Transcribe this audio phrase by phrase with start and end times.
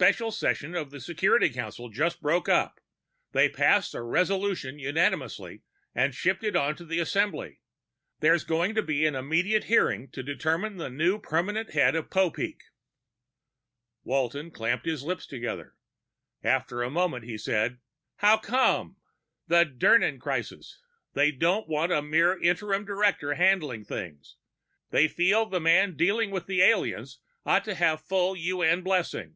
[0.00, 2.78] "Special session of the Security Council just broke up.
[3.32, 7.60] They passed a resolution unanimously and shipped it on to the Assembly.
[8.20, 12.60] There's going to be an immediate hearing to determine the new permanent head of Popeek."
[14.04, 15.74] Walton clamped his lips together.
[16.44, 17.80] After a moment he said,
[18.18, 18.98] "How come?"
[19.48, 20.78] "The Dirnan crisis.
[21.14, 24.36] They don't want a mere interim director handling things.
[24.90, 29.34] They feel the man dealing with the aliens ought to have full UN blessing."